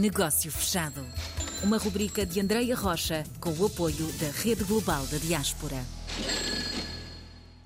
[0.00, 1.06] Negócio Fechado.
[1.62, 5.76] Uma rubrica de Andreia Rocha com o apoio da Rede Global da Diaspora.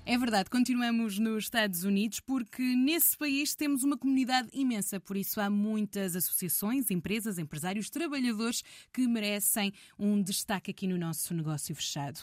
[0.05, 5.39] É verdade, continuamos nos Estados Unidos porque nesse país temos uma comunidade imensa, por isso
[5.39, 12.19] há muitas associações, empresas, empresários, trabalhadores que merecem um destaque aqui no nosso negócio fechado.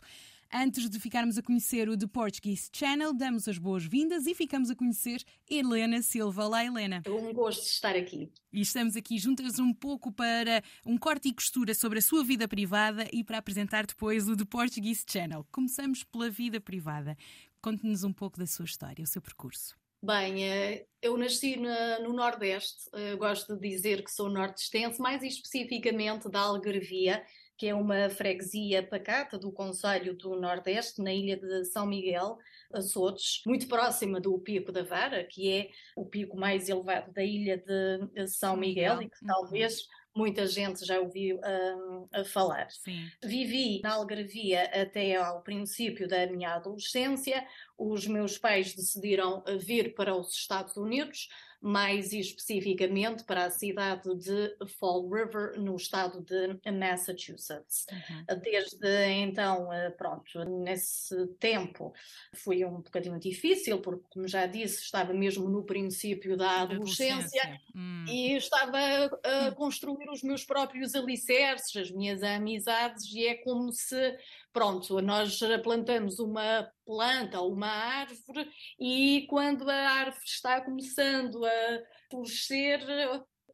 [0.54, 4.76] Antes de ficarmos a conhecer o The Portuguese Channel, damos as boas-vindas e ficamos a
[4.76, 6.44] conhecer Helena Silva.
[6.44, 7.00] Olá, Helena.
[7.06, 8.30] É um gosto de estar aqui.
[8.52, 12.46] E estamos aqui juntas um pouco para um corte e costura sobre a sua vida
[12.46, 15.46] privada e para apresentar depois o The Portuguese Channel.
[15.50, 17.16] Começamos pela vida privada.
[17.62, 19.74] Conte-nos um pouco da sua história, o seu percurso.
[20.04, 26.28] Bem, eh, eu nasci no Nordeste, eu gosto de dizer que sou nortestense, mais especificamente
[26.28, 27.24] da Algarvia,
[27.62, 32.36] que é uma freguesia pacata do Conselho do Nordeste, na ilha de São Miguel,
[32.72, 37.56] Açores, muito próxima do Pico da Vara, que é o pico mais elevado da ilha
[37.56, 39.28] de São Miguel, e que uhum.
[39.28, 42.68] talvez muita gente já ouviu um, a falar.
[42.68, 43.08] Sim.
[43.22, 47.46] Vivi na Algarvia até ao princípio da minha adolescência.
[47.78, 51.28] Os meus pais decidiram vir para os Estados Unidos
[51.62, 57.86] mais especificamente para a cidade de Fall River, no estado de Massachusetts.
[57.90, 58.40] Uhum.
[58.40, 61.94] Desde então, eh, pronto, nesse tempo
[62.34, 68.04] foi um bocadinho difícil, porque, como já disse, estava mesmo no princípio da adolescência hum.
[68.08, 69.54] e estava a, hum.
[69.54, 74.18] construir os meus próprios alicerces, as minhas amizades, e é como se
[74.52, 81.80] pronto, nós plantamos uma planta ou uma árvore e quando a árvore está começando a
[82.10, 82.80] florescer,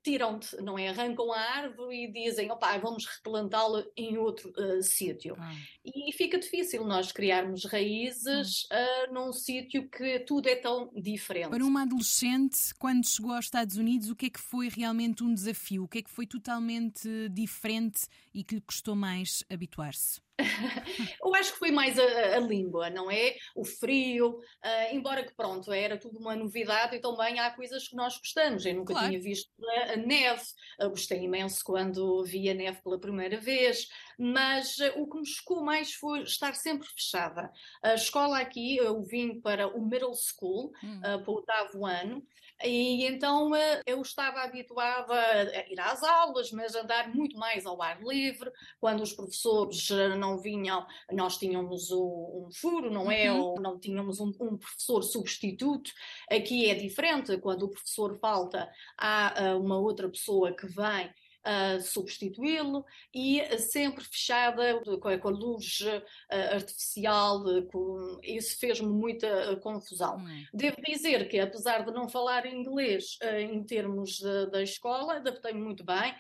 [0.03, 0.89] tiram-te, não é?
[0.89, 5.37] Arrancam a árvore e dizem, opá, vamos replantá-la em outro uh, sítio.
[5.39, 5.55] Ah.
[5.85, 11.51] E fica difícil nós criarmos raízes uh, num sítio que tudo é tão diferente.
[11.51, 15.33] Para uma adolescente, quando chegou aos Estados Unidos, o que é que foi realmente um
[15.33, 15.85] desafio?
[15.85, 20.28] O que é que foi totalmente diferente e que lhe custou mais habituar-se?
[21.23, 23.37] Eu acho que foi mais a, a língua, não é?
[23.55, 27.97] O frio, uh, embora que pronto, era tudo uma novidade e também há coisas que
[27.97, 28.65] nós gostamos.
[28.65, 29.09] Eu nunca claro.
[29.09, 30.43] tinha visto a, a neve,
[30.81, 35.27] uh, gostei imenso quando vi a neve pela primeira vez, mas uh, o que me
[35.27, 37.51] chocou mais foi estar sempre fechada.
[37.83, 41.01] A escola aqui, eu vim para o middle school, hum.
[41.01, 42.25] para o oitavo ano,
[42.65, 43.51] e então
[43.87, 49.01] eu estava habituada a ir às aulas, mas andar muito mais ao ar livre, quando
[49.01, 53.33] os professores não não vinham, nós tínhamos o, um furo, não é?
[53.33, 53.41] Uhum.
[53.41, 55.91] Ou não tínhamos um, um, professor substituto.
[56.31, 61.11] Aqui é diferente, quando o professor falta, há uh, uma outra pessoa que vem
[61.47, 62.85] uh, substituí-lo
[63.15, 70.17] e sempre fechada com a, a luz uh, artificial, com, isso fez-me muita uh, confusão.
[70.29, 70.45] É?
[70.53, 76.15] Devo dizer que, apesar de não falar inglês em termos da escola, adaptei-me muito bem,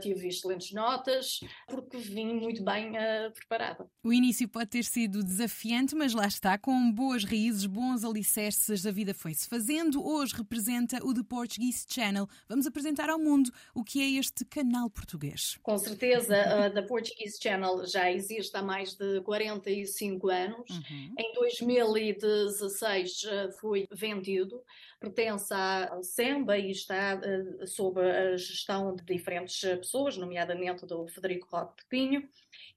[0.00, 2.92] tive excelentes notas, porque vim muito bem
[3.32, 3.88] preparada.
[4.02, 8.90] O início pode ter sido desafiante, mas lá está, com boas raízes, bons alicerces, a
[8.90, 10.04] vida foi-se fazendo.
[10.04, 12.28] Hoje representa o The Portuguese Channel.
[12.48, 15.58] Vamos apresentar ao mundo o que é este canal português?
[15.64, 20.70] Com certeza, a The Portuguese Channel já existe há mais de 45 anos.
[20.70, 21.14] Uhum.
[21.18, 24.62] Em 2016 eh, foi vendido,
[25.04, 31.48] pertence à Semba e está uh, sob a gestão de diferentes pessoas, nomeadamente do Federico
[31.50, 32.28] Roque de Pinho.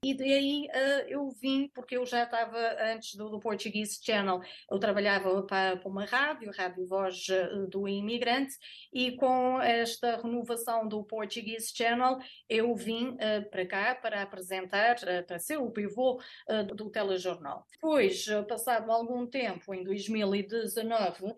[0.03, 2.57] E daí uh, eu vim, porque eu já estava
[2.93, 7.27] antes do, do Portuguese Channel, eu trabalhava para, para uma rádio, Rádio Voz
[7.69, 8.55] do Imigrante,
[8.93, 12.17] e com esta renovação do Portuguese Channel,
[12.49, 17.65] eu vim uh, para cá para apresentar, para ser o pivô uh, do telejornal.
[17.71, 21.33] Depois, passado algum tempo, em 2019,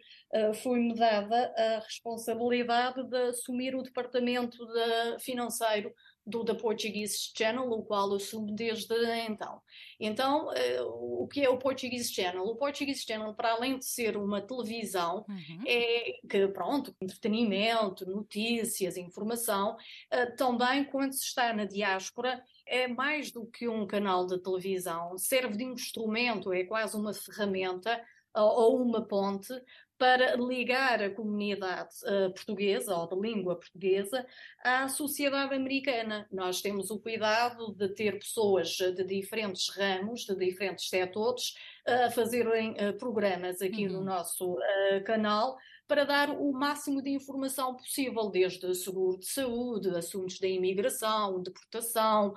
[0.79, 5.93] foi-me dada a responsabilidade de assumir o departamento de financeiro
[6.25, 8.93] do The Portuguese Channel, o qual assumo desde
[9.27, 9.61] então.
[9.99, 12.43] Então, uh, o que é o Portuguese Channel?
[12.43, 15.63] O Portuguese Channel, para além de ser uma televisão, uhum.
[15.65, 23.31] é que, pronto, entretenimento, notícias, informação, uh, também quando se está na diáspora, é mais
[23.31, 27.99] do que um canal de televisão, serve de instrumento, é quase uma ferramenta
[28.35, 29.53] ou uma ponte
[29.99, 34.25] para ligar a comunidade uh, portuguesa ou de língua portuguesa
[34.63, 36.25] à sociedade americana.
[36.31, 41.53] Nós temos o cuidado de ter pessoas de diferentes ramos, de diferentes setores,
[41.85, 43.93] a uh, fazerem uh, programas aqui uhum.
[43.93, 49.89] no nosso uh, canal para dar o máximo de informação possível, desde seguro de saúde,
[49.89, 52.35] assuntos da imigração, deportação,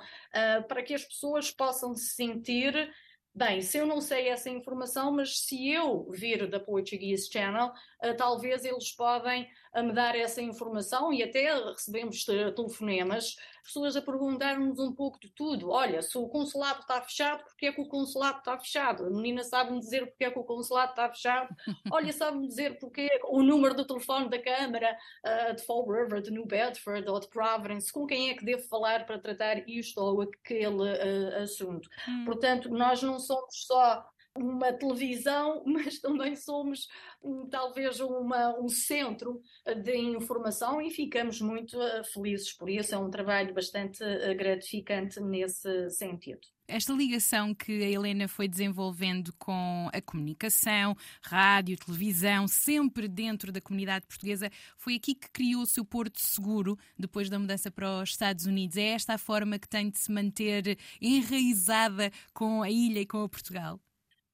[0.67, 2.91] para que as pessoas possam se sentir
[3.35, 8.17] Bem, se eu não sei essa informação, mas se eu vir da Portuguese Channel, uh,
[8.17, 14.79] talvez eles podem a me dar essa informação e até recebemos telefonemas, pessoas a perguntar-nos
[14.79, 15.71] um pouco de tudo.
[15.71, 19.07] Olha, se o consulado está fechado, porque é que o consulado está fechado?
[19.07, 21.49] A menina sabe-me dizer porque é que o consulado está fechado.
[21.91, 26.31] Olha, sabe-me dizer porque o número do telefone da Câmara uh, de Fall River, de
[26.31, 30.21] New Bedford ou de Providence, com quem é que devo falar para tratar isto ou
[30.21, 31.89] aquele uh, assunto.
[32.07, 32.25] Hum.
[32.27, 34.05] Portanto, nós não somos só
[34.37, 36.89] uma televisão, mas também somos
[37.23, 39.41] um, talvez uma, um centro
[39.83, 42.95] de informação e ficamos muito uh, felizes por isso.
[42.95, 46.41] É um trabalho bastante uh, gratificante nesse sentido.
[46.73, 53.61] Esta ligação que a Helena foi desenvolvendo com a comunicação, rádio, televisão, sempre dentro da
[53.61, 58.09] comunidade portuguesa, foi aqui que criou o seu porto seguro depois da mudança para os
[58.09, 58.79] Estados Unidos.
[58.79, 63.23] É esta a forma que tem de se manter enraizada com a ilha e com
[63.23, 63.79] o Portugal?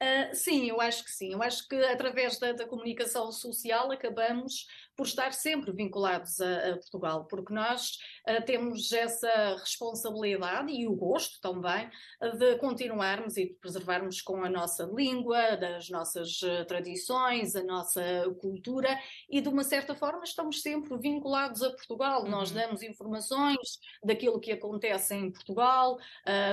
[0.01, 1.33] Uh, sim, eu acho que sim.
[1.33, 6.73] Eu acho que através da, da, comunicação social acabamos por estar sempre vinculados a, a
[6.75, 7.99] Portugal, porque nós
[8.29, 11.89] uh, temos essa responsabilidade e o gosto também
[12.21, 18.03] uh, de continuarmos e de preservarmos com a nossa língua, das nossas tradições, a nossa
[18.41, 18.99] cultura
[19.31, 22.25] e de uma certa forma estamos sempre vinculados a Portugal.
[22.25, 22.31] Uhum.
[22.31, 25.99] Nós damos informações daquilo que acontece em Portugal,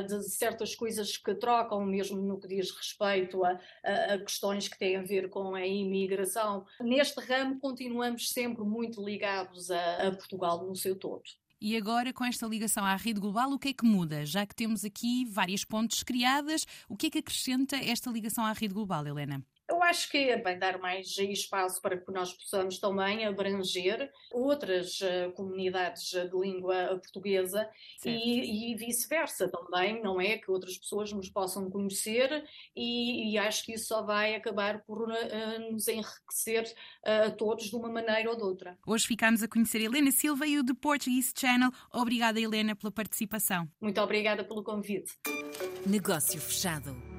[0.08, 4.78] de certas coisas que trocam, mesmo no que diz respeito respeito a, a, questões que
[4.78, 6.66] têm a ver com a imigração.
[6.80, 11.24] Neste ramo, continuamos sempre muito ligados a, a Portugal no seu todo.
[11.60, 14.26] E agora, com esta ligação à rede global, o que é que muda?
[14.26, 18.52] Já que temos aqui várias pontes criadas, o que é que acrescenta esta ligação à
[18.52, 19.42] rede global, Helena?
[19.68, 25.00] Eu acho que é bem dar mais espaço para que nós possamos também abranger outras
[25.02, 27.68] uh, comunidades de língua portuguesa
[28.06, 30.38] e, e vice-versa também, não é?
[30.38, 32.46] Que outras pessoas nos possam conhecer
[32.76, 36.64] e, e acho que isso só vai acabar por uh, nos enriquecer
[37.04, 38.78] uh, a todos de uma maneira ou de outra.
[38.86, 41.72] Hoje ficamos a conhecer Helena Silva e o The Portuguese Channel.
[41.92, 43.68] Obrigada, Helena, pela participação.
[43.82, 45.14] Muito obrigada pelo convite.
[45.88, 47.15] Negócio fechado.